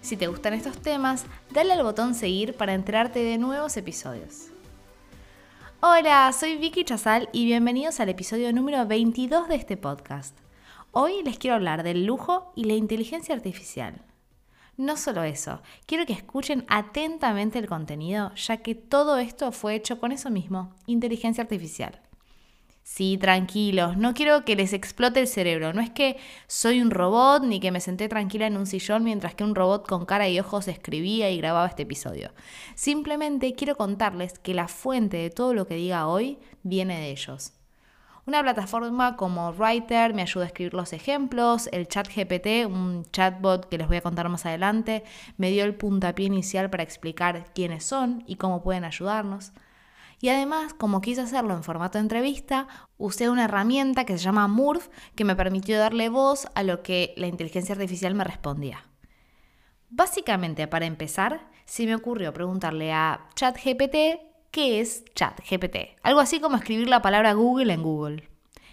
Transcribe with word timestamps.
Si 0.00 0.16
te 0.16 0.28
gustan 0.28 0.54
estos 0.54 0.78
temas, 0.78 1.26
dale 1.50 1.74
al 1.74 1.82
botón 1.82 2.14
seguir 2.14 2.56
para 2.56 2.72
enterarte 2.72 3.18
de 3.18 3.36
nuevos 3.36 3.76
episodios. 3.76 4.46
Hola, 5.80 6.32
soy 6.32 6.56
Vicky 6.56 6.84
Chazal 6.84 7.28
y 7.32 7.44
bienvenidos 7.44 8.00
al 8.00 8.08
episodio 8.08 8.50
número 8.52 8.86
22 8.86 9.48
de 9.48 9.56
este 9.56 9.76
podcast. 9.76 10.36
Hoy 10.92 11.22
les 11.22 11.38
quiero 11.38 11.56
hablar 11.56 11.82
del 11.82 12.06
lujo 12.06 12.50
y 12.56 12.64
la 12.64 12.74
inteligencia 12.74 13.34
artificial. 13.34 14.00
No 14.78 14.96
solo 14.96 15.22
eso, 15.22 15.60
quiero 15.84 16.06
que 16.06 16.14
escuchen 16.14 16.64
atentamente 16.68 17.58
el 17.58 17.68
contenido, 17.68 18.34
ya 18.36 18.56
que 18.56 18.74
todo 18.74 19.18
esto 19.18 19.52
fue 19.52 19.74
hecho 19.74 20.00
con 20.00 20.12
eso 20.12 20.30
mismo, 20.30 20.74
inteligencia 20.86 21.42
artificial. 21.42 22.00
Sí, 22.92 23.16
tranquilos, 23.18 23.96
no 23.96 24.14
quiero 24.14 24.44
que 24.44 24.56
les 24.56 24.72
explote 24.72 25.20
el 25.20 25.28
cerebro. 25.28 25.72
No 25.72 25.80
es 25.80 25.90
que 25.90 26.16
soy 26.48 26.80
un 26.80 26.90
robot 26.90 27.44
ni 27.44 27.60
que 27.60 27.70
me 27.70 27.80
senté 27.80 28.08
tranquila 28.08 28.48
en 28.48 28.56
un 28.56 28.66
sillón 28.66 29.04
mientras 29.04 29.36
que 29.36 29.44
un 29.44 29.54
robot 29.54 29.86
con 29.86 30.04
cara 30.06 30.28
y 30.28 30.40
ojos 30.40 30.66
escribía 30.66 31.30
y 31.30 31.38
grababa 31.38 31.68
este 31.68 31.84
episodio. 31.84 32.32
Simplemente 32.74 33.54
quiero 33.54 33.76
contarles 33.76 34.40
que 34.40 34.54
la 34.54 34.66
fuente 34.66 35.18
de 35.18 35.30
todo 35.30 35.54
lo 35.54 35.68
que 35.68 35.76
diga 35.76 36.08
hoy 36.08 36.40
viene 36.64 36.98
de 36.98 37.10
ellos. 37.12 37.52
Una 38.26 38.42
plataforma 38.42 39.16
como 39.16 39.52
Writer 39.52 40.12
me 40.12 40.22
ayuda 40.22 40.42
a 40.42 40.48
escribir 40.48 40.74
los 40.74 40.92
ejemplos, 40.92 41.68
el 41.70 41.86
chat 41.86 42.08
GPT, 42.08 42.66
un 42.66 43.04
chatbot 43.12 43.68
que 43.68 43.78
les 43.78 43.86
voy 43.86 43.98
a 43.98 44.02
contar 44.02 44.28
más 44.28 44.46
adelante, 44.46 45.04
me 45.36 45.52
dio 45.52 45.64
el 45.64 45.76
puntapié 45.76 46.26
inicial 46.26 46.68
para 46.70 46.82
explicar 46.82 47.52
quiénes 47.54 47.84
son 47.84 48.24
y 48.26 48.34
cómo 48.34 48.64
pueden 48.64 48.82
ayudarnos. 48.82 49.52
Y 50.20 50.28
además, 50.28 50.74
como 50.74 51.00
quise 51.00 51.22
hacerlo 51.22 51.54
en 51.54 51.62
formato 51.62 51.96
de 51.96 52.02
entrevista, 52.02 52.68
usé 52.98 53.30
una 53.30 53.44
herramienta 53.44 54.04
que 54.04 54.18
se 54.18 54.24
llama 54.24 54.48
Murph 54.48 54.88
que 55.14 55.24
me 55.24 55.34
permitió 55.34 55.78
darle 55.78 56.10
voz 56.10 56.46
a 56.54 56.62
lo 56.62 56.82
que 56.82 57.14
la 57.16 57.26
inteligencia 57.26 57.74
artificial 57.74 58.14
me 58.14 58.24
respondía. 58.24 58.84
Básicamente, 59.88 60.68
para 60.68 60.84
empezar, 60.84 61.48
se 61.64 61.86
me 61.86 61.94
ocurrió 61.94 62.34
preguntarle 62.34 62.92
a 62.92 63.28
ChatGPT 63.34 64.20
qué 64.50 64.80
es 64.80 65.04
ChatGPT. 65.14 65.98
Algo 66.02 66.20
así 66.20 66.38
como 66.38 66.56
escribir 66.56 66.88
la 66.88 67.00
palabra 67.00 67.32
Google 67.32 67.72
en 67.72 67.82
Google. 67.82 68.28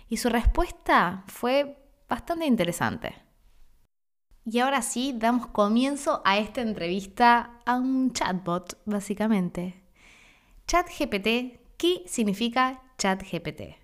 Y 0.10 0.18
su 0.18 0.30
respuesta 0.30 1.24
fue 1.28 1.78
bastante 2.10 2.46
interesante. 2.46 3.16
Y 4.44 4.60
ahora 4.60 4.82
sí, 4.82 5.14
damos 5.16 5.48
comienzo 5.48 6.22
a 6.26 6.38
esta 6.38 6.62
entrevista 6.62 7.60
a 7.66 7.76
un 7.76 8.12
chatbot, 8.12 8.78
básicamente. 8.86 9.87
ChatGPT, 10.70 11.62
¿qué 11.78 12.04
significa 12.08 12.84
ChatGPT? 12.98 13.78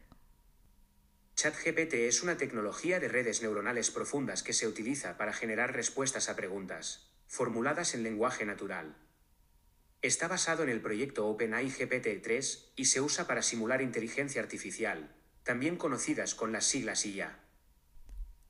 ChatGPT 1.34 1.94
es 1.94 2.24
una 2.24 2.36
tecnología 2.36 3.00
de 3.00 3.08
redes 3.08 3.42
neuronales 3.42 3.90
profundas 3.90 4.44
que 4.44 4.52
se 4.52 4.68
utiliza 4.68 5.16
para 5.16 5.32
generar 5.32 5.72
respuestas 5.72 6.28
a 6.28 6.36
preguntas, 6.36 7.10
formuladas 7.26 7.96
en 7.96 8.04
lenguaje 8.04 8.46
natural. 8.46 8.98
Está 10.02 10.28
basado 10.28 10.64
en 10.64 10.68
el 10.68 10.82
proyecto 10.82 11.26
OpenAI 11.26 11.70
GPT-3 11.70 12.74
y 12.76 12.84
se 12.84 13.00
usa 13.00 13.28
para 13.28 13.44
simular 13.44 13.82
inteligencia 13.82 14.42
artificial, 14.42 15.16
también 15.44 15.78
conocidas 15.78 16.36
con 16.36 16.52
las 16.52 16.66
siglas 16.66 17.06
IA. 17.06 17.40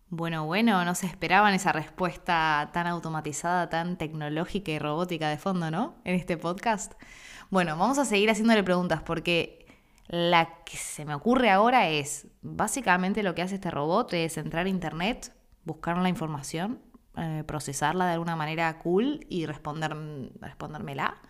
Bueno, 0.09 0.47
bueno, 0.47 0.83
no 0.85 0.95
se 0.95 1.05
esperaban 1.05 1.53
esa 1.53 1.71
respuesta 1.71 2.71
tan 2.73 2.87
automatizada, 2.87 3.69
tan 3.69 3.95
tecnológica 3.99 4.71
y 4.71 4.79
robótica 4.79 5.29
de 5.29 5.37
fondo, 5.37 5.69
¿no? 5.69 6.01
En 6.03 6.15
este 6.15 6.35
podcast. 6.35 6.93
Bueno, 7.53 7.77
vamos 7.77 7.99
a 7.99 8.05
seguir 8.05 8.31
haciéndole 8.31 8.63
preguntas 8.63 9.03
porque 9.03 9.67
la 10.07 10.63
que 10.63 10.75
se 10.75 11.05
me 11.05 11.13
ocurre 11.13 11.51
ahora 11.51 11.87
es, 11.87 12.25
básicamente 12.41 13.21
lo 13.21 13.35
que 13.35 13.43
hace 13.43 13.53
este 13.53 13.69
robot 13.69 14.11
es 14.13 14.37
entrar 14.37 14.65
a 14.65 14.69
internet, 14.69 15.31
buscar 15.63 15.95
la 15.99 16.09
información, 16.09 16.81
eh, 17.15 17.43
procesarla 17.45 18.07
de 18.07 18.13
alguna 18.13 18.35
manera 18.35 18.79
cool 18.79 19.23
y 19.29 19.45
responder, 19.45 19.95
respondérmela. 20.41 21.21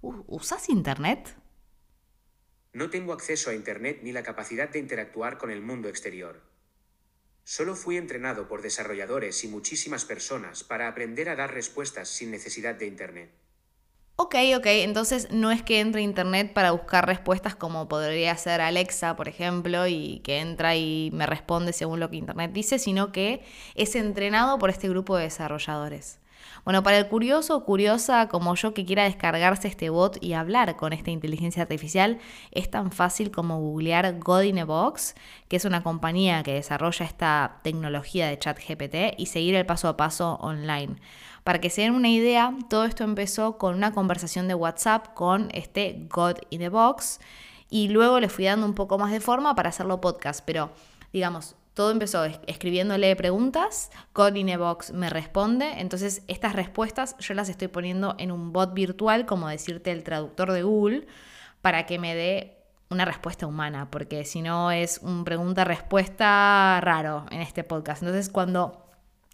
¿Usas 0.00 0.70
internet? 0.70 1.36
No 2.72 2.88
tengo 2.88 3.12
acceso 3.12 3.50
a 3.50 3.54
internet 3.54 4.00
ni 4.02 4.12
la 4.12 4.22
capacidad 4.22 4.70
de 4.70 4.78
interactuar 4.78 5.36
con 5.36 5.50
el 5.50 5.60
mundo 5.60 5.90
exterior. 5.90 6.40
Solo 7.44 7.74
fui 7.74 7.98
entrenado 7.98 8.48
por 8.48 8.62
desarrolladores 8.62 9.44
y 9.44 9.48
muchísimas 9.48 10.06
personas 10.06 10.64
para 10.64 10.88
aprender 10.88 11.28
a 11.28 11.36
dar 11.36 11.52
respuestas 11.52 12.08
sin 12.08 12.30
necesidad 12.30 12.76
de 12.76 12.86
internet. 12.86 13.45
Ok, 14.18 14.34
ok, 14.56 14.66
entonces 14.66 15.28
no 15.30 15.50
es 15.50 15.62
que 15.62 15.80
entre 15.80 16.00
a 16.00 16.04
internet 16.04 16.52
para 16.54 16.70
buscar 16.70 17.06
respuestas 17.06 17.54
como 17.54 17.86
podría 17.86 18.34
ser 18.38 18.62
Alexa, 18.62 19.14
por 19.14 19.28
ejemplo, 19.28 19.86
y 19.86 20.20
que 20.24 20.38
entra 20.40 20.74
y 20.74 21.10
me 21.12 21.26
responde 21.26 21.74
según 21.74 22.00
lo 22.00 22.08
que 22.08 22.16
internet 22.16 22.50
dice, 22.52 22.78
sino 22.78 23.12
que 23.12 23.42
es 23.74 23.94
entrenado 23.94 24.58
por 24.58 24.70
este 24.70 24.88
grupo 24.88 25.16
de 25.16 25.24
desarrolladores. 25.24 26.18
Bueno, 26.64 26.82
para 26.82 26.98
el 26.98 27.08
curioso 27.08 27.56
o 27.56 27.64
curiosa 27.64 28.28
como 28.28 28.54
yo 28.54 28.74
que 28.74 28.84
quiera 28.84 29.04
descargarse 29.04 29.68
este 29.68 29.88
bot 29.90 30.18
y 30.20 30.32
hablar 30.32 30.76
con 30.76 30.92
esta 30.92 31.10
inteligencia 31.10 31.62
artificial, 31.62 32.18
es 32.50 32.70
tan 32.70 32.90
fácil 32.90 33.30
como 33.30 33.60
googlear 33.60 34.18
God 34.18 34.42
in 34.42 34.58
a 34.58 34.64
Box, 34.64 35.14
que 35.48 35.56
es 35.56 35.64
una 35.64 35.82
compañía 35.82 36.42
que 36.42 36.54
desarrolla 36.54 37.06
esta 37.06 37.60
tecnología 37.62 38.26
de 38.26 38.38
chat 38.38 38.58
GPT, 38.58 39.14
y 39.16 39.26
seguir 39.26 39.54
el 39.54 39.66
paso 39.66 39.88
a 39.88 39.96
paso 39.96 40.38
online. 40.40 40.96
Para 41.44 41.60
que 41.60 41.70
se 41.70 41.82
den 41.82 41.94
una 41.94 42.08
idea, 42.08 42.52
todo 42.68 42.84
esto 42.84 43.04
empezó 43.04 43.58
con 43.58 43.76
una 43.76 43.92
conversación 43.92 44.48
de 44.48 44.54
WhatsApp 44.54 45.14
con 45.14 45.48
este 45.52 46.06
God 46.10 46.38
in 46.50 46.58
the 46.58 46.68
Box 46.68 47.20
y 47.70 47.88
luego 47.88 48.18
le 48.18 48.28
fui 48.28 48.44
dando 48.44 48.66
un 48.66 48.74
poco 48.74 48.98
más 48.98 49.12
de 49.12 49.20
forma 49.20 49.54
para 49.54 49.68
hacerlo 49.68 50.00
podcast, 50.00 50.40
pero 50.44 50.70
digamos, 51.12 51.54
todo 51.76 51.90
empezó 51.90 52.24
escribiéndole 52.24 53.14
preguntas, 53.16 53.90
Box 54.14 54.92
me 54.92 55.10
responde, 55.10 55.78
entonces 55.78 56.22
estas 56.26 56.54
respuestas 56.54 57.18
yo 57.18 57.34
las 57.34 57.50
estoy 57.50 57.68
poniendo 57.68 58.14
en 58.16 58.32
un 58.32 58.50
bot 58.50 58.72
virtual, 58.72 59.26
como 59.26 59.46
decirte 59.46 59.92
el 59.92 60.02
traductor 60.02 60.52
de 60.52 60.62
Google, 60.62 61.06
para 61.60 61.84
que 61.84 61.98
me 61.98 62.14
dé 62.14 62.56
una 62.88 63.04
respuesta 63.04 63.46
humana, 63.46 63.90
porque 63.90 64.24
si 64.24 64.40
no 64.40 64.70
es 64.70 65.00
un 65.02 65.24
pregunta-respuesta 65.24 66.80
raro 66.80 67.26
en 67.30 67.42
este 67.42 67.62
podcast. 67.62 68.02
Entonces 68.02 68.30
cuando 68.30 68.88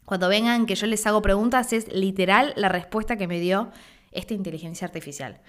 cuando 0.04 0.28
vengan 0.28 0.66
que 0.66 0.74
yo 0.74 0.88
les 0.88 1.06
hago 1.06 1.22
preguntas, 1.22 1.72
es 1.72 1.86
literal 1.92 2.54
la 2.56 2.68
respuesta 2.68 3.16
que 3.16 3.28
me 3.28 3.38
dio 3.38 3.70
esta 4.10 4.34
inteligencia 4.34 4.84
artificial. 4.84 5.40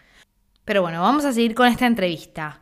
Pero 0.64 0.84
bueno, 0.84 1.02
vamos 1.02 1.26
a 1.26 1.34
seguir 1.34 1.56
con 1.56 1.66
esta 1.66 1.88
entrevista. 1.88 2.62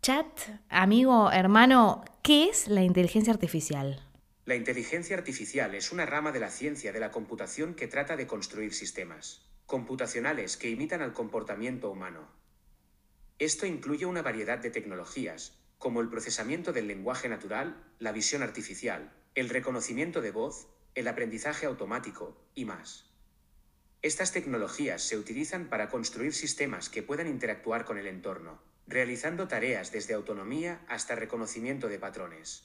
Chat, 0.00 0.26
amigo, 0.70 1.30
hermano, 1.30 2.02
¿qué 2.22 2.48
es 2.48 2.68
la 2.68 2.82
inteligencia 2.82 3.32
artificial? 3.32 4.06
La 4.44 4.54
inteligencia 4.54 5.16
artificial 5.16 5.74
es 5.74 5.90
una 5.92 6.06
rama 6.06 6.32
de 6.32 6.40
la 6.40 6.50
ciencia 6.50 6.92
de 6.92 7.00
la 7.00 7.10
computación 7.10 7.74
que 7.74 7.88
trata 7.88 8.16
de 8.16 8.26
construir 8.26 8.74
sistemas 8.74 9.46
computacionales 9.66 10.56
que 10.56 10.68
imitan 10.68 11.00
al 11.00 11.12
comportamiento 11.12 11.92
humano. 11.92 12.28
Esto 13.38 13.66
incluye 13.66 14.04
una 14.04 14.20
variedad 14.20 14.58
de 14.58 14.70
tecnologías, 14.70 15.56
como 15.78 16.00
el 16.00 16.08
procesamiento 16.08 16.72
del 16.72 16.88
lenguaje 16.88 17.28
natural, 17.28 17.80
la 18.00 18.10
visión 18.10 18.42
artificial, 18.42 19.12
el 19.36 19.48
reconocimiento 19.48 20.20
de 20.20 20.32
voz, 20.32 20.66
el 20.96 21.06
aprendizaje 21.06 21.66
automático, 21.66 22.36
y 22.52 22.64
más. 22.64 23.12
Estas 24.02 24.32
tecnologías 24.32 25.02
se 25.02 25.16
utilizan 25.16 25.68
para 25.68 25.88
construir 25.88 26.34
sistemas 26.34 26.88
que 26.88 27.04
puedan 27.04 27.28
interactuar 27.28 27.84
con 27.84 27.96
el 27.96 28.08
entorno, 28.08 28.60
realizando 28.90 29.48
tareas 29.48 29.92
desde 29.92 30.14
autonomía 30.14 30.80
hasta 30.88 31.14
reconocimiento 31.14 31.88
de 31.88 31.98
patrones. 31.98 32.64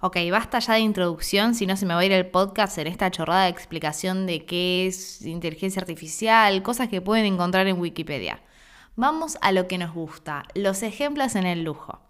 Ok, 0.00 0.18
basta 0.30 0.58
ya 0.58 0.74
de 0.74 0.80
introducción, 0.80 1.54
si 1.54 1.66
no 1.66 1.76
se 1.76 1.86
me 1.86 1.94
va 1.94 2.00
a 2.00 2.04
ir 2.04 2.12
el 2.12 2.30
podcast 2.30 2.76
en 2.76 2.86
esta 2.86 3.10
chorrada 3.10 3.44
de 3.44 3.50
explicación 3.50 4.26
de 4.26 4.44
qué 4.44 4.86
es 4.86 5.22
inteligencia 5.22 5.80
artificial, 5.80 6.62
cosas 6.62 6.88
que 6.90 7.00
pueden 7.00 7.24
encontrar 7.24 7.66
en 7.66 7.80
Wikipedia. 7.80 8.42
Vamos 8.94 9.38
a 9.40 9.52
lo 9.52 9.66
que 9.66 9.78
nos 9.78 9.94
gusta, 9.94 10.44
los 10.54 10.82
ejemplos 10.82 11.34
en 11.34 11.46
el 11.46 11.64
lujo. 11.64 12.02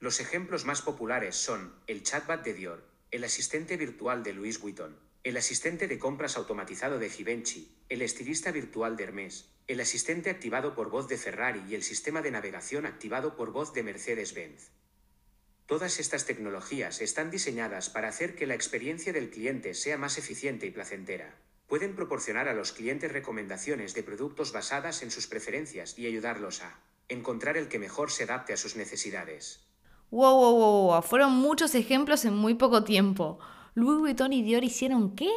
Los 0.00 0.20
ejemplos 0.20 0.64
más 0.64 0.80
populares 0.80 1.36
son 1.36 1.74
el 1.86 2.02
chatbot 2.02 2.42
de 2.42 2.54
Dior, 2.54 2.88
el 3.10 3.24
asistente 3.24 3.76
virtual 3.76 4.22
de 4.22 4.32
Louis 4.32 4.58
Vuitton, 4.58 4.96
el 5.22 5.36
asistente 5.36 5.86
de 5.86 5.98
compras 5.98 6.38
automatizado 6.38 6.98
de 6.98 7.10
Givenchy, 7.10 7.76
el 7.90 8.00
estilista 8.00 8.52
virtual 8.52 8.96
de 8.96 9.04
Hermès, 9.04 9.50
el 9.68 9.80
asistente 9.80 10.30
activado 10.30 10.74
por 10.74 10.88
voz 10.88 11.08
de 11.08 11.18
Ferrari 11.18 11.62
y 11.68 11.74
el 11.74 11.82
sistema 11.82 12.22
de 12.22 12.30
navegación 12.30 12.86
activado 12.86 13.36
por 13.36 13.52
voz 13.52 13.74
de 13.74 13.82
Mercedes-Benz. 13.82 14.70
Todas 15.66 16.00
estas 16.00 16.24
tecnologías 16.24 17.02
están 17.02 17.30
diseñadas 17.30 17.90
para 17.90 18.08
hacer 18.08 18.34
que 18.34 18.46
la 18.46 18.54
experiencia 18.54 19.12
del 19.12 19.28
cliente 19.28 19.74
sea 19.74 19.98
más 19.98 20.16
eficiente 20.16 20.64
y 20.66 20.70
placentera. 20.70 21.36
Pueden 21.66 21.94
proporcionar 21.94 22.48
a 22.48 22.54
los 22.54 22.72
clientes 22.72 23.12
recomendaciones 23.12 23.92
de 23.92 24.02
productos 24.02 24.52
basadas 24.52 25.02
en 25.02 25.10
sus 25.10 25.26
preferencias 25.26 25.98
y 25.98 26.06
ayudarlos 26.06 26.62
a 26.62 26.80
encontrar 27.08 27.58
el 27.58 27.68
que 27.68 27.78
mejor 27.78 28.10
se 28.10 28.24
adapte 28.24 28.54
a 28.54 28.56
sus 28.56 28.74
necesidades. 28.74 29.68
Wow, 30.10 30.34
wow, 30.34 30.56
wow, 30.56 30.86
wow. 30.92 31.02
Fueron 31.02 31.32
muchos 31.32 31.74
ejemplos 31.74 32.24
en 32.24 32.34
muy 32.34 32.54
poco 32.54 32.84
tiempo. 32.84 33.38
Louis 33.74 33.98
Vuitton 33.98 34.32
y 34.32 34.42
Dior 34.42 34.64
hicieron 34.64 35.14
qué? 35.14 35.30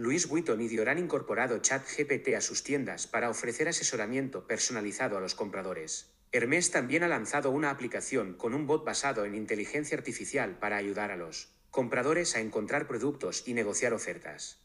Louis 0.00 0.26
Vuitton 0.26 0.62
y 0.62 0.68
Dior 0.68 0.88
han 0.88 0.98
incorporado 0.98 1.58
ChatGPT 1.58 2.34
a 2.34 2.40
sus 2.40 2.62
tiendas 2.62 3.06
para 3.06 3.28
ofrecer 3.28 3.68
asesoramiento 3.68 4.46
personalizado 4.46 5.18
a 5.18 5.20
los 5.20 5.34
compradores. 5.34 6.10
Hermès 6.32 6.70
también 6.70 7.02
ha 7.02 7.08
lanzado 7.08 7.50
una 7.50 7.68
aplicación 7.68 8.32
con 8.32 8.54
un 8.54 8.66
bot 8.66 8.82
basado 8.82 9.26
en 9.26 9.34
inteligencia 9.34 9.98
artificial 9.98 10.56
para 10.58 10.78
ayudar 10.78 11.10
a 11.10 11.18
los 11.18 11.50
compradores 11.70 12.34
a 12.34 12.40
encontrar 12.40 12.86
productos 12.86 13.46
y 13.46 13.52
negociar 13.52 13.92
ofertas. 13.92 14.58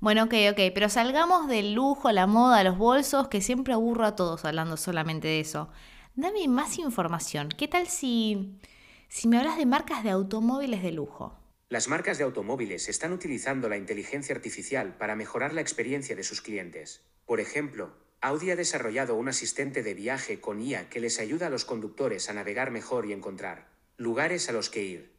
Bueno, 0.00 0.24
ok, 0.24 0.32
ok, 0.52 0.72
pero 0.72 0.88
salgamos 0.88 1.48
del 1.48 1.74
lujo, 1.74 2.10
la 2.10 2.26
moda, 2.26 2.64
los 2.64 2.78
bolsos, 2.78 3.28
que 3.28 3.42
siempre 3.42 3.74
aburro 3.74 4.06
a 4.06 4.16
todos 4.16 4.46
hablando 4.46 4.78
solamente 4.78 5.28
de 5.28 5.40
eso. 5.40 5.68
Dame 6.16 6.48
más 6.48 6.78
información. 6.78 7.50
¿Qué 7.50 7.68
tal 7.68 7.88
si, 7.88 8.58
si 9.10 9.28
me 9.28 9.36
hablas 9.36 9.58
de 9.58 9.66
marcas 9.66 10.02
de 10.02 10.08
automóviles 10.08 10.82
de 10.82 10.92
lujo? 10.92 11.36
Las 11.70 11.86
marcas 11.88 12.16
de 12.16 12.24
automóviles 12.24 12.88
están 12.88 13.12
utilizando 13.12 13.68
la 13.68 13.76
inteligencia 13.76 14.34
artificial 14.34 14.96
para 14.96 15.16
mejorar 15.16 15.52
la 15.52 15.60
experiencia 15.60 16.16
de 16.16 16.24
sus 16.24 16.40
clientes. 16.40 17.02
Por 17.26 17.40
ejemplo, 17.40 17.94
Audi 18.22 18.50
ha 18.50 18.56
desarrollado 18.56 19.16
un 19.16 19.28
asistente 19.28 19.82
de 19.82 19.92
viaje 19.92 20.40
con 20.40 20.62
IA 20.62 20.88
que 20.88 20.98
les 20.98 21.20
ayuda 21.20 21.48
a 21.48 21.50
los 21.50 21.66
conductores 21.66 22.30
a 22.30 22.32
navegar 22.32 22.70
mejor 22.70 23.04
y 23.04 23.12
encontrar 23.12 23.68
lugares 23.98 24.48
a 24.48 24.52
los 24.52 24.70
que 24.70 24.82
ir. 24.82 25.12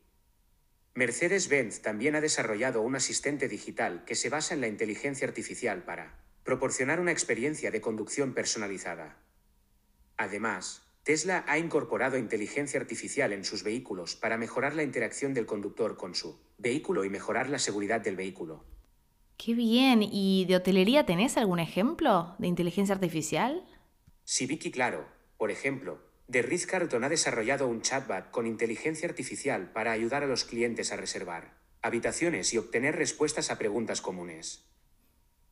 Mercedes-Benz 0.95 1.81
también 1.81 2.15
ha 2.15 2.21
desarrollado 2.21 2.81
un 2.81 2.95
asistente 2.95 3.47
digital 3.47 4.03
que 4.05 4.15
se 4.15 4.29
basa 4.29 4.55
en 4.55 4.61
la 4.61 4.67
inteligencia 4.67 5.27
artificial 5.27 5.83
para 5.83 6.17
proporcionar 6.43 6.99
una 6.99 7.11
experiencia 7.11 7.69
de 7.69 7.79
conducción 7.79 8.33
personalizada. 8.33 9.17
Además, 10.17 10.88
Tesla 11.03 11.43
ha 11.47 11.57
incorporado 11.57 12.17
inteligencia 12.17 12.79
artificial 12.79 13.33
en 13.33 13.43
sus 13.43 13.63
vehículos 13.63 14.15
para 14.15 14.37
mejorar 14.37 14.75
la 14.75 14.83
interacción 14.83 15.33
del 15.33 15.45
conductor 15.45 15.97
con 15.97 16.13
su 16.15 16.39
vehículo 16.57 17.05
y 17.05 17.09
mejorar 17.09 17.49
la 17.49 17.59
seguridad 17.59 18.01
del 18.01 18.15
vehículo. 18.15 18.63
Qué 19.37 19.53
bien. 19.53 20.03
¿Y 20.03 20.45
de 20.45 20.57
hotelería 20.57 21.05
tenés 21.05 21.37
algún 21.37 21.59
ejemplo 21.59 22.35
de 22.39 22.47
inteligencia 22.47 22.93
artificial? 22.93 23.65
Sí, 24.25 24.45
Vicky, 24.45 24.69
claro. 24.71 25.07
Por 25.37 25.49
ejemplo, 25.49 25.99
The 26.29 26.41
Ritz 26.41 26.67
Carlton 26.67 27.03
ha 27.05 27.09
desarrollado 27.09 27.67
un 27.67 27.81
chatbot 27.81 28.29
con 28.31 28.45
inteligencia 28.45 29.07
artificial 29.07 29.71
para 29.71 29.93
ayudar 29.93 30.23
a 30.23 30.27
los 30.27 30.43
clientes 30.43 30.91
a 30.91 30.97
reservar 30.97 31.57
habitaciones 31.81 32.53
y 32.53 32.57
obtener 32.57 32.95
respuestas 32.95 33.51
a 33.51 33.57
preguntas 33.57 34.01
comunes. 34.01 34.65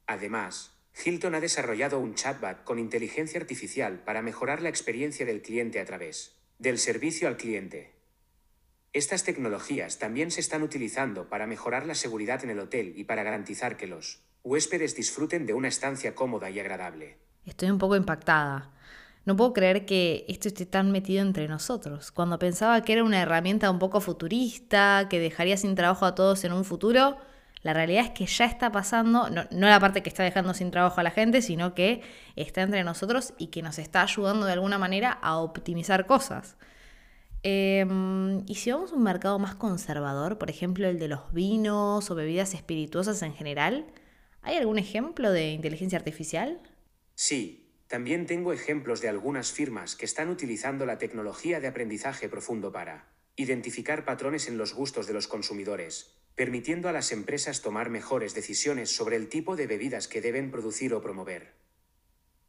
Además, 0.06 0.77
Hilton 1.06 1.36
ha 1.36 1.40
desarrollado 1.40 2.00
un 2.00 2.16
chatbot 2.16 2.64
con 2.64 2.80
inteligencia 2.80 3.40
artificial 3.40 4.00
para 4.04 4.22
mejorar 4.22 4.62
la 4.62 4.70
experiencia 4.70 5.26
del 5.26 5.42
cliente 5.42 5.80
a 5.80 5.86
través 5.86 6.36
del 6.60 6.80
servicio 6.80 7.28
al 7.28 7.38
cliente. 7.38 7.94
Estas 8.94 9.24
tecnologías 9.24 10.00
también 10.00 10.32
se 10.32 10.42
están 10.42 10.64
utilizando 10.64 11.30
para 11.30 11.46
mejorar 11.46 11.86
la 11.86 11.94
seguridad 11.94 12.44
en 12.44 12.50
el 12.50 12.60
hotel 12.60 12.94
y 12.96 13.04
para 13.04 13.24
garantizar 13.24 13.78
que 13.78 13.86
los 13.86 14.24
huéspedes 14.44 14.96
disfruten 14.96 15.46
de 15.46 15.54
una 15.54 15.68
estancia 15.68 16.16
cómoda 16.16 16.50
y 16.50 16.60
agradable. 16.60 17.18
Estoy 17.46 17.70
un 17.70 17.78
poco 17.78 17.96
impactada. 17.96 18.72
No 19.26 19.36
puedo 19.36 19.54
creer 19.54 19.86
que 19.86 20.26
esto 20.30 20.48
esté 20.48 20.66
tan 20.66 20.92
metido 20.92 21.22
entre 21.22 21.48
nosotros. 21.48 22.12
Cuando 22.12 22.40
pensaba 22.40 22.82
que 22.82 22.94
era 22.94 23.04
una 23.04 23.22
herramienta 23.22 23.70
un 23.70 23.78
poco 23.78 24.00
futurista, 24.00 25.08
que 25.10 25.20
dejaría 25.20 25.58
sin 25.58 25.76
trabajo 25.76 26.06
a 26.06 26.16
todos 26.16 26.44
en 26.44 26.54
un 26.54 26.64
futuro, 26.64 27.18
la 27.64 27.74
realidad 27.74 28.06
es 28.06 28.12
que 28.12 28.26
ya 28.26 28.46
está 28.46 28.72
pasando, 28.72 29.30
no, 29.30 29.46
la 29.52 29.80
parte 29.80 30.04
que 30.04 30.10
está 30.10 30.24
dejando 30.24 30.54
sin 30.54 30.72
trabajo 30.72 31.00
a 31.00 31.04
la 31.04 31.12
gente, 31.12 31.42
sino 31.42 31.74
que 31.74 32.02
está 32.36 32.62
entre 32.62 32.84
nosotros 32.84 33.34
y 33.38 33.48
que 33.48 33.62
nos 33.62 33.80
está 33.80 34.04
ayudando 34.04 34.46
de 34.46 34.54
alguna 34.54 34.78
manera 34.78 35.12
a 35.12 35.38
optimizar 35.38 36.06
cosas. 36.06 36.58
Em, 37.44 38.44
y 38.48 38.56
si 38.56 38.72
vamos 38.72 38.92
a 38.92 38.96
un 38.96 39.04
mercado 39.04 39.40
más 39.40 39.56
conservador, 39.56 40.38
por 40.38 40.50
ejemplo 40.50 40.88
el 40.88 41.00
de 41.00 41.08
los 41.08 41.32
vinos 41.34 42.10
o 42.10 42.16
bebidas 42.16 42.54
espirituosas 42.54 43.22
en 43.22 43.34
general, 43.34 43.86
¿hay 44.42 44.58
algún 44.58 44.80
ejemplo 44.80 45.32
de 45.32 45.52
inteligencia 45.52 45.98
artificial? 45.98 46.60
Sí, 47.16 47.68
también 47.88 48.26
tengo 48.26 48.54
ejemplos 48.54 49.02
de 49.02 49.10
algunas 49.10 49.52
firmas 49.52 49.96
que 49.96 50.06
están 50.06 50.30
utilizando 50.30 50.86
la 50.86 50.98
tecnología 50.98 51.60
de 51.60 51.68
aprendizaje 51.68 52.28
profundo 52.28 52.72
para 52.72 53.08
identificar 53.38 54.04
patrones 54.04 54.48
en 54.48 54.58
los 54.58 54.74
gustos 54.74 55.08
de 55.08 55.14
los 55.14 55.28
consumidores, 55.28 56.18
permitiendo 56.38 56.88
a 56.88 56.92
las 56.92 57.12
empresas 57.12 57.64
tomar 57.64 57.90
mejores 57.90 58.36
decisiones 58.36 58.96
sobre 58.96 59.16
el 59.16 59.28
tipo 59.28 59.56
de 59.56 59.66
bebidas 59.66 60.08
que 60.08 60.22
deben 60.22 60.52
producir 60.52 60.94
o 60.94 61.02
promover. 61.02 61.56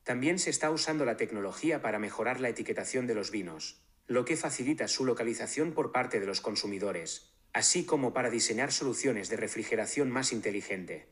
También 0.05 0.39
se 0.39 0.51
está 0.51 0.71
usando 0.71 1.07
la 1.07 1.17
tecnología 1.17 1.81
para 1.81 1.99
mejorar 1.99 2.39
la 2.39 2.51
etiquetación 2.51 3.07
de 3.07 3.15
los 3.15 3.31
vinos, 3.31 3.81
lo 4.07 4.27
que 4.27 4.37
facilita 4.37 4.89
su 4.89 5.07
localización 5.07 5.73
por 5.73 5.91
parte 5.91 6.21
de 6.21 6.27
los 6.27 6.43
consumidores, 6.43 7.33
así 7.55 7.87
como 7.87 8.13
para 8.13 8.29
diseñar 8.29 8.73
soluciones 8.73 9.31
de 9.31 9.39
refrigeración 9.39 10.11
más 10.11 10.35
inteligente. 10.35 11.09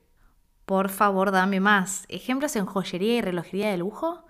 Por 0.67 0.91
favor, 0.91 1.31
dame 1.31 1.61
más. 1.61 2.05
¿Ejemplos 2.09 2.57
en 2.57 2.67
joyería 2.67 3.17
y 3.17 3.21
relojería 3.23 3.71
de 3.71 3.79
lujo? 3.79 4.27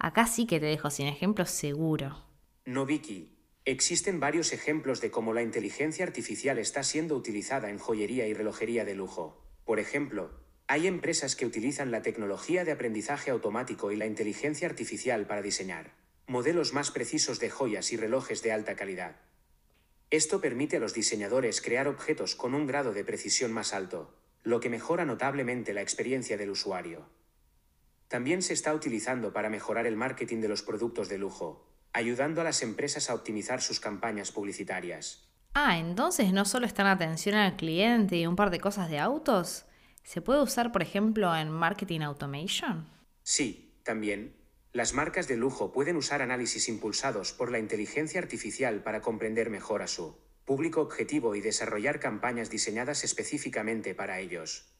Acá 0.00 0.26
sí 0.26 0.46
que 0.46 0.58
te 0.58 0.66
dejo 0.66 0.90
sin 0.90 1.06
ejemplos 1.06 1.50
seguro. 1.50 2.24
No, 2.64 2.86
Vicky. 2.86 3.37
Existen 3.70 4.18
varios 4.18 4.54
ejemplos 4.54 5.02
de 5.02 5.10
cómo 5.10 5.34
la 5.34 5.42
inteligencia 5.42 6.02
artificial 6.06 6.56
está 6.56 6.82
siendo 6.82 7.14
utilizada 7.14 7.68
en 7.68 7.76
joyería 7.76 8.26
y 8.26 8.32
relojería 8.32 8.86
de 8.86 8.94
lujo. 8.94 9.44
Por 9.66 9.78
ejemplo, 9.78 10.30
hay 10.68 10.86
empresas 10.86 11.36
que 11.36 11.44
utilizan 11.44 11.90
la 11.90 12.00
tecnología 12.00 12.64
de 12.64 12.72
aprendizaje 12.72 13.30
automático 13.30 13.92
y 13.92 13.96
la 13.96 14.06
inteligencia 14.06 14.66
artificial 14.66 15.26
para 15.26 15.42
diseñar 15.42 15.92
modelos 16.26 16.72
más 16.72 16.90
precisos 16.90 17.40
de 17.40 17.50
joyas 17.50 17.92
y 17.92 17.98
relojes 17.98 18.42
de 18.42 18.52
alta 18.52 18.74
calidad. 18.74 19.16
Esto 20.10 20.40
permite 20.40 20.78
a 20.78 20.80
los 20.80 20.94
diseñadores 20.94 21.60
crear 21.60 21.88
objetos 21.88 22.36
con 22.36 22.54
un 22.54 22.66
grado 22.66 22.94
de 22.94 23.04
precisión 23.04 23.52
más 23.52 23.74
alto, 23.74 24.14
lo 24.44 24.60
que 24.60 24.70
mejora 24.70 25.04
notablemente 25.04 25.74
la 25.74 25.82
experiencia 25.82 26.38
del 26.38 26.48
usuario. 26.48 27.06
También 28.08 28.40
se 28.40 28.54
está 28.54 28.72
utilizando 28.72 29.34
para 29.34 29.50
mejorar 29.50 29.86
el 29.86 29.96
marketing 29.96 30.40
de 30.40 30.48
los 30.48 30.62
productos 30.62 31.10
de 31.10 31.18
lujo, 31.18 31.68
ayudando 31.92 32.40
a 32.40 32.44
las 32.44 32.62
empresas 32.62 33.10
a 33.10 33.14
optimizar 33.14 33.60
sus 33.60 33.80
campañas 33.80 34.32
publicitarias. 34.32 35.28
Ah, 35.54 35.78
entonces 35.78 36.32
no 36.32 36.44
solo 36.44 36.66
está 36.66 36.82
en 36.82 36.88
atención 36.88 37.34
al 37.34 37.56
cliente 37.56 38.16
y 38.16 38.26
un 38.26 38.36
par 38.36 38.50
de 38.50 38.60
cosas 38.60 38.90
de 38.90 38.98
autos. 38.98 39.64
¿Se 40.04 40.22
puede 40.22 40.42
usar, 40.42 40.72
por 40.72 40.82
ejemplo, 40.82 41.34
en 41.36 41.50
marketing 41.50 42.00
automation? 42.00 42.88
Sí, 43.22 43.80
también, 43.84 44.36
las 44.72 44.94
marcas 44.94 45.28
de 45.28 45.36
lujo 45.36 45.72
pueden 45.72 45.96
usar 45.96 46.22
análisis 46.22 46.68
impulsados 46.68 47.32
por 47.32 47.50
la 47.50 47.58
inteligencia 47.58 48.20
artificial 48.20 48.82
para 48.82 49.00
comprender 49.00 49.50
mejor 49.50 49.82
a 49.82 49.88
su 49.88 50.16
público 50.44 50.80
objetivo 50.80 51.34
y 51.34 51.40
desarrollar 51.40 52.00
campañas 52.00 52.48
diseñadas 52.48 53.04
específicamente 53.04 53.94
para 53.94 54.20
ellos. 54.20 54.74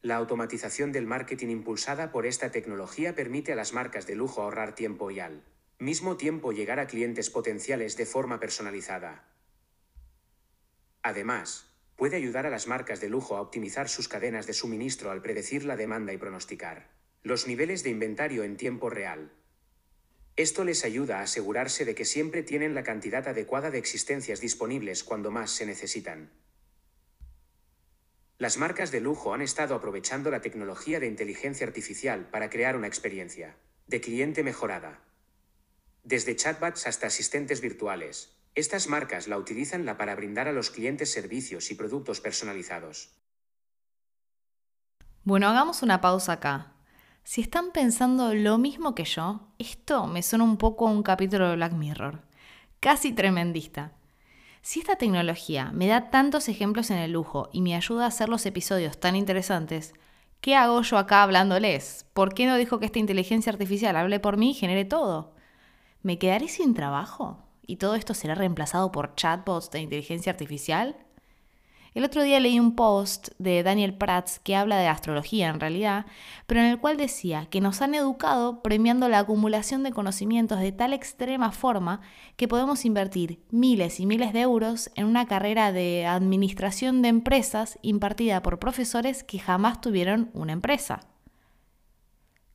La 0.00 0.16
automatización 0.16 0.92
del 0.92 1.06
marketing 1.06 1.48
impulsada 1.48 2.12
por 2.12 2.24
esta 2.24 2.50
tecnología 2.50 3.14
permite 3.14 3.52
a 3.52 3.56
las 3.56 3.72
marcas 3.72 4.06
de 4.06 4.14
lujo 4.14 4.42
ahorrar 4.42 4.74
tiempo 4.74 5.10
y 5.10 5.20
al 5.20 5.42
mismo 5.80 6.16
tiempo 6.16 6.52
llegar 6.52 6.80
a 6.80 6.88
clientes 6.88 7.30
potenciales 7.30 7.96
de 7.96 8.04
forma 8.04 8.40
personalizada. 8.40 9.28
Además, 11.02 11.72
puede 11.94 12.16
ayudar 12.16 12.46
a 12.46 12.50
las 12.50 12.66
marcas 12.66 13.00
de 13.00 13.08
lujo 13.08 13.36
a 13.36 13.40
optimizar 13.40 13.88
sus 13.88 14.08
cadenas 14.08 14.46
de 14.46 14.54
suministro 14.54 15.12
al 15.12 15.22
predecir 15.22 15.64
la 15.64 15.76
demanda 15.76 16.12
y 16.12 16.16
pronosticar 16.16 16.90
los 17.22 17.46
niveles 17.46 17.82
de 17.82 17.90
inventario 17.90 18.42
en 18.42 18.56
tiempo 18.56 18.90
real. 18.90 19.32
Esto 20.36 20.64
les 20.64 20.84
ayuda 20.84 21.18
a 21.18 21.22
asegurarse 21.22 21.84
de 21.84 21.94
que 21.94 22.04
siempre 22.04 22.42
tienen 22.42 22.74
la 22.74 22.84
cantidad 22.84 23.26
adecuada 23.26 23.70
de 23.70 23.78
existencias 23.78 24.40
disponibles 24.40 25.02
cuando 25.04 25.30
más 25.30 25.50
se 25.50 25.66
necesitan. 25.66 26.30
Las 28.38 28.56
marcas 28.56 28.92
de 28.92 29.00
lujo 29.00 29.34
han 29.34 29.42
estado 29.42 29.74
aprovechando 29.74 30.30
la 30.30 30.40
tecnología 30.40 31.00
de 31.00 31.08
inteligencia 31.08 31.66
artificial 31.66 32.28
para 32.30 32.50
crear 32.50 32.76
una 32.76 32.86
experiencia 32.86 33.56
de 33.88 34.00
cliente 34.00 34.44
mejorada. 34.44 35.07
Desde 36.08 36.34
chatbots 36.34 36.86
hasta 36.86 37.08
asistentes 37.08 37.60
virtuales, 37.60 38.34
estas 38.54 38.88
marcas 38.88 39.28
la 39.28 39.36
utilizan 39.36 39.84
para 39.98 40.14
brindar 40.14 40.48
a 40.48 40.52
los 40.52 40.70
clientes 40.70 41.12
servicios 41.12 41.70
y 41.70 41.74
productos 41.74 42.22
personalizados. 42.22 43.10
Bueno, 45.22 45.48
hagamos 45.48 45.82
una 45.82 46.00
pausa 46.00 46.32
acá. 46.32 46.72
Si 47.24 47.42
están 47.42 47.72
pensando 47.72 48.32
lo 48.32 48.56
mismo 48.56 48.94
que 48.94 49.04
yo, 49.04 49.52
esto 49.58 50.06
me 50.06 50.22
suena 50.22 50.44
un 50.44 50.56
poco 50.56 50.88
a 50.88 50.92
un 50.92 51.02
capítulo 51.02 51.50
de 51.50 51.56
Black 51.56 51.74
Mirror. 51.74 52.22
Casi 52.80 53.12
tremendista. 53.12 53.92
Si 54.62 54.80
esta 54.80 54.96
tecnología 54.96 55.72
me 55.74 55.88
da 55.88 56.08
tantos 56.08 56.48
ejemplos 56.48 56.90
en 56.90 56.96
el 56.96 57.12
lujo 57.12 57.50
y 57.52 57.60
me 57.60 57.76
ayuda 57.76 58.06
a 58.06 58.08
hacer 58.08 58.30
los 58.30 58.46
episodios 58.46 58.98
tan 58.98 59.14
interesantes, 59.14 59.92
¿qué 60.40 60.56
hago 60.56 60.80
yo 60.80 60.96
acá 60.96 61.22
hablándoles? 61.22 62.06
¿Por 62.14 62.32
qué 62.32 62.46
no 62.46 62.56
dijo 62.56 62.78
que 62.78 62.86
esta 62.86 62.98
inteligencia 62.98 63.52
artificial 63.52 63.94
hable 63.94 64.20
por 64.20 64.38
mí 64.38 64.52
y 64.52 64.54
genere 64.54 64.86
todo? 64.86 65.36
¿Me 66.02 66.18
quedaré 66.18 66.48
sin 66.48 66.74
trabajo? 66.74 67.38
¿Y 67.66 67.76
todo 67.76 67.96
esto 67.96 68.14
será 68.14 68.34
reemplazado 68.34 68.92
por 68.92 69.14
chatbots 69.16 69.70
de 69.70 69.80
inteligencia 69.80 70.30
artificial? 70.30 70.96
El 71.94 72.04
otro 72.04 72.22
día 72.22 72.38
leí 72.38 72.60
un 72.60 72.76
post 72.76 73.30
de 73.38 73.64
Daniel 73.64 73.94
Prats 73.94 74.38
que 74.38 74.54
habla 74.54 74.78
de 74.78 74.86
astrología 74.86 75.48
en 75.48 75.58
realidad, 75.58 76.06
pero 76.46 76.60
en 76.60 76.66
el 76.66 76.78
cual 76.78 76.96
decía 76.96 77.46
que 77.46 77.60
nos 77.60 77.82
han 77.82 77.96
educado 77.96 78.62
premiando 78.62 79.08
la 79.08 79.18
acumulación 79.18 79.82
de 79.82 79.90
conocimientos 79.90 80.60
de 80.60 80.70
tal 80.70 80.92
extrema 80.92 81.50
forma 81.50 82.00
que 82.36 82.46
podemos 82.46 82.84
invertir 82.84 83.42
miles 83.50 83.98
y 83.98 84.06
miles 84.06 84.32
de 84.32 84.42
euros 84.42 84.92
en 84.94 85.06
una 85.06 85.26
carrera 85.26 85.72
de 85.72 86.06
administración 86.06 87.02
de 87.02 87.08
empresas 87.08 87.80
impartida 87.82 88.42
por 88.42 88.60
profesores 88.60 89.24
que 89.24 89.40
jamás 89.40 89.80
tuvieron 89.80 90.30
una 90.34 90.52
empresa. 90.52 91.00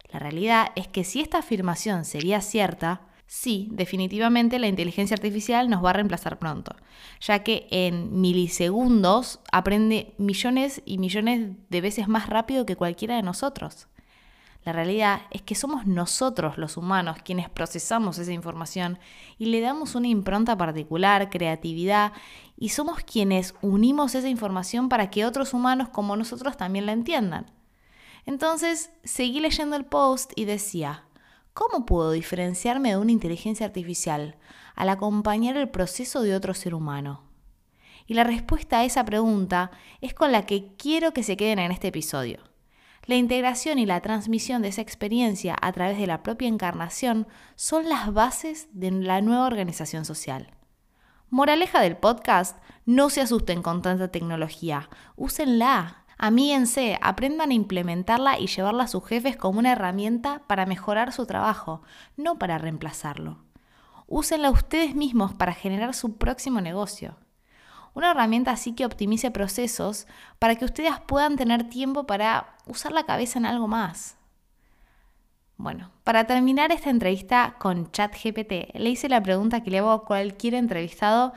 La 0.10 0.20
realidad 0.20 0.68
es 0.76 0.88
que 0.88 1.04
si 1.04 1.20
esta 1.20 1.40
afirmación 1.40 2.06
sería 2.06 2.40
cierta, 2.40 3.02
sí, 3.28 3.70
definitivamente 3.72 4.60
la 4.60 4.68
inteligencia 4.68 5.16
artificial 5.16 5.70
nos 5.70 5.84
va 5.84 5.92
a 5.92 5.94
reemplazar 5.94 6.40
pronto, 6.40 6.76
ya 7.20 7.44
que 7.44 7.68
en 7.72 8.22
milisegundos 8.22 9.40
aprende 9.52 10.14
millones 10.18 10.82
y 10.86 10.98
millones 10.98 11.52
de 11.70 11.82
veces 11.82 12.08
más 12.08 12.30
rápido 12.30 12.66
que 12.66 12.76
cualquiera 12.76 13.16
de 13.16 13.24
nosotros. 13.24 13.88
La 14.66 14.72
realidad 14.72 15.24
es 15.32 15.42
que 15.42 15.56
somos 15.56 15.86
nosotros 15.86 16.58
los 16.58 16.78
humanos 16.78 17.18
quienes 17.24 17.50
procesamos 17.50 18.18
esa 18.18 18.32
información 18.32 18.98
y 19.38 19.48
le 19.48 19.60
damos 19.60 19.96
una 19.96 20.08
impronta 20.08 20.58
particular, 20.58 21.30
creatividad, 21.30 22.14
y 22.58 22.70
somos 22.70 23.04
quienes 23.04 23.56
unimos 23.62 24.16
esa 24.16 24.30
información 24.30 24.88
para 24.88 25.10
que 25.10 25.26
otros 25.26 25.54
humanos 25.54 25.90
como 25.90 26.16
nosotros 26.16 26.56
también 26.56 26.86
la 26.86 26.94
entiendan. 26.94 27.52
Entonces 28.26 28.92
seguí 29.04 29.42
leyendo 29.42 29.76
el 29.76 29.84
post 29.84 30.32
y 30.38 30.46
decía, 30.46 31.04
¿cómo 31.54 31.86
puedo 31.86 32.12
diferenciarme 32.12 32.90
de 32.90 32.98
una 32.98 33.12
inteligencia 33.12 33.66
artificial 33.66 34.38
al 34.76 34.90
acompañar 34.90 35.58
el 35.58 35.70
proceso 35.70 36.22
de 36.22 36.36
otro 36.36 36.54
ser 36.54 36.74
humano? 36.74 37.24
Y 38.06 38.16
la 38.16 38.24
respuesta 38.24 38.80
a 38.80 38.84
esa 38.84 39.06
pregunta 39.06 39.72
es 40.02 40.14
con 40.14 40.32
la 40.32 40.46
que 40.46 40.74
quiero 40.78 41.14
que 41.14 41.24
se 41.24 41.38
queden 41.38 41.60
en 41.60 41.72
este 41.72 41.88
episodio. 41.88 42.40
La 43.06 43.16
integración 43.16 43.80
y 43.80 43.86
la 43.86 44.02
transmisión 44.02 44.62
de 44.62 44.70
esa 44.70 44.82
experiencia 44.82 45.58
a 45.62 45.72
través 45.74 45.98
de 45.98 46.08
la 46.08 46.24
propia 46.24 46.48
encarnación 46.48 47.28
son 47.56 47.90
las 47.90 48.14
bases 48.14 48.70
de 48.72 48.92
la 48.92 49.22
nueva 49.22 49.46
organización 49.46 50.06
social. 50.06 50.52
Moraleja 51.30 51.82
del 51.82 51.98
podcast, 51.98 52.58
no 52.86 53.10
se 53.10 53.22
asusten 53.22 53.62
con 53.62 53.82
tanta 53.82 54.10
tecnología, 54.10 54.90
úsenla, 55.16 56.03
Amíguense, 56.18 56.98
aprendan 57.02 57.52
a 57.52 57.54
implementarla 57.54 58.40
y 58.40 58.48
llevarla 58.48 58.84
a 58.84 58.88
sus 58.88 59.06
jefes 59.06 59.36
como 59.36 59.60
una 59.60 59.72
herramienta 59.72 60.44
para 60.48 60.66
mejorar 60.66 61.12
su 61.12 61.26
trabajo, 61.26 61.82
no 62.18 62.38
para 62.38 62.58
reemplazarlo. 62.58 63.44
Úsenla 64.08 64.52
ustedes 64.52 64.96
mismos 64.96 65.34
para 65.34 65.54
generar 65.54 65.94
su 65.94 66.18
próximo 66.18 66.62
negocio. 66.62 67.18
Una 67.94 68.12
herramienta 68.12 68.52
así 68.52 68.74
que 68.74 68.86
optimice 68.86 69.32
procesos 69.32 70.08
para 70.40 70.56
que 70.56 70.66
ustedes 70.66 70.94
puedan 71.08 71.36
tener 71.36 71.70
tiempo 71.70 72.06
para 72.06 72.56
usar 72.66 72.92
la 72.92 73.06
cabeza 73.06 73.40
en 73.40 73.46
algo 73.46 73.68
más. 73.68 74.18
Bueno, 75.58 75.92
para 76.04 76.26
terminar 76.26 76.72
esta 76.72 76.90
entrevista 76.90 77.56
con 77.60 77.92
ChatGPT, 77.92 78.76
le 78.76 78.90
hice 78.90 79.08
la 79.10 79.22
pregunta 79.22 79.62
que 79.62 79.70
le 79.70 79.80
hago 79.80 79.92
a 79.92 80.06
cualquier 80.06 80.56
entrevistado 80.56 81.34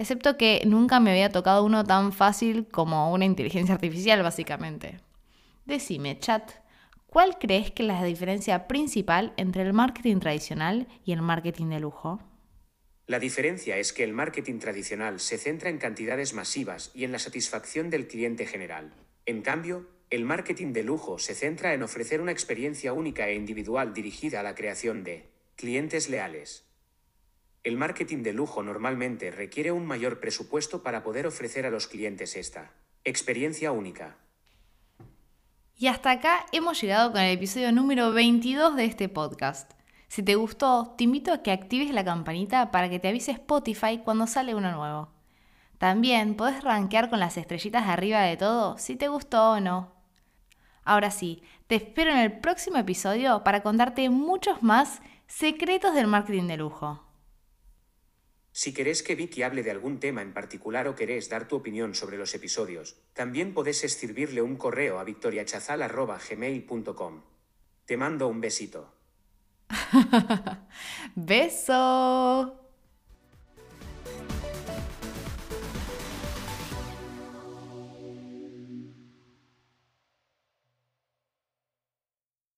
excepto 0.00 0.38
que 0.38 0.62
nunca 0.64 0.98
me 0.98 1.10
había 1.10 1.28
tocado 1.28 1.62
uno 1.62 1.84
tan 1.84 2.14
fácil 2.14 2.66
como 2.66 3.12
una 3.12 3.26
inteligencia 3.26 3.74
artificial, 3.74 4.22
básicamente. 4.22 4.98
Decime, 5.66 6.18
chat, 6.18 6.52
¿cuál 7.06 7.38
crees 7.38 7.70
que 7.70 7.82
es 7.82 7.86
la 7.86 8.02
diferencia 8.02 8.66
principal 8.66 9.34
entre 9.36 9.60
el 9.60 9.74
marketing 9.74 10.18
tradicional 10.18 10.88
y 11.04 11.12
el 11.12 11.20
marketing 11.20 11.66
de 11.66 11.80
lujo? 11.80 12.18
La 13.06 13.18
diferencia 13.18 13.76
es 13.76 13.92
que 13.92 14.02
el 14.02 14.14
marketing 14.14 14.58
tradicional 14.58 15.20
se 15.20 15.36
centra 15.36 15.68
en 15.68 15.76
cantidades 15.76 16.32
masivas 16.32 16.90
y 16.94 17.04
en 17.04 17.12
la 17.12 17.18
satisfacción 17.18 17.90
del 17.90 18.08
cliente 18.08 18.46
general. 18.46 18.94
En 19.26 19.42
cambio, 19.42 19.86
el 20.08 20.24
marketing 20.24 20.72
de 20.72 20.82
lujo 20.82 21.18
se 21.18 21.34
centra 21.34 21.74
en 21.74 21.82
ofrecer 21.82 22.22
una 22.22 22.32
experiencia 22.32 22.94
única 22.94 23.28
e 23.28 23.34
individual 23.34 23.92
dirigida 23.92 24.40
a 24.40 24.44
la 24.44 24.54
creación 24.54 25.04
de 25.04 25.28
clientes 25.56 26.08
leales. 26.08 26.69
El 27.62 27.76
marketing 27.76 28.22
de 28.22 28.32
lujo 28.32 28.62
normalmente 28.62 29.30
requiere 29.30 29.70
un 29.70 29.84
mayor 29.84 30.18
presupuesto 30.18 30.82
para 30.82 31.02
poder 31.02 31.26
ofrecer 31.26 31.66
a 31.66 31.70
los 31.70 31.86
clientes 31.86 32.34
esta 32.34 32.72
experiencia 33.04 33.70
única. 33.70 34.16
Y 35.76 35.88
hasta 35.88 36.10
acá 36.10 36.46
hemos 36.52 36.80
llegado 36.80 37.12
con 37.12 37.20
el 37.20 37.36
episodio 37.36 37.70
número 37.70 38.12
22 38.12 38.76
de 38.76 38.86
este 38.86 39.10
podcast. 39.10 39.72
Si 40.08 40.22
te 40.22 40.36
gustó, 40.36 40.94
te 40.96 41.04
invito 41.04 41.34
a 41.34 41.42
que 41.42 41.52
actives 41.52 41.90
la 41.90 42.02
campanita 42.02 42.70
para 42.70 42.88
que 42.88 42.98
te 42.98 43.08
avise 43.08 43.32
Spotify 43.32 44.00
cuando 44.02 44.26
sale 44.26 44.54
uno 44.54 44.72
nuevo. 44.72 45.10
También 45.76 46.36
podés 46.36 46.64
rankear 46.64 47.10
con 47.10 47.20
las 47.20 47.36
estrellitas 47.36 47.84
de 47.86 47.92
arriba 47.92 48.20
de 48.22 48.38
todo 48.38 48.78
si 48.78 48.96
te 48.96 49.08
gustó 49.08 49.52
o 49.52 49.60
no. 49.60 49.92
Ahora 50.82 51.10
sí, 51.10 51.42
te 51.66 51.74
espero 51.74 52.10
en 52.10 52.18
el 52.18 52.40
próximo 52.40 52.78
episodio 52.78 53.44
para 53.44 53.62
contarte 53.62 54.08
muchos 54.08 54.62
más 54.62 55.02
secretos 55.26 55.94
del 55.94 56.06
marketing 56.06 56.46
de 56.46 56.56
lujo. 56.56 57.09
Si 58.60 58.74
querés 58.74 59.02
que 59.02 59.14
Vicky 59.14 59.42
hable 59.42 59.62
de 59.62 59.70
algún 59.70 60.00
tema 60.00 60.20
en 60.20 60.34
particular 60.34 60.86
o 60.86 60.94
querés 60.94 61.30
dar 61.30 61.48
tu 61.48 61.56
opinión 61.56 61.94
sobre 61.94 62.18
los 62.18 62.34
episodios, 62.34 63.00
también 63.14 63.54
podés 63.54 63.84
escribirle 63.84 64.42
un 64.42 64.58
correo 64.58 64.98
a 64.98 65.04
victoriachazal.gmail.com. 65.04 67.22
Te 67.86 67.96
mando 67.96 68.28
un 68.28 68.42
besito. 68.42 68.92
Beso. 71.16 72.59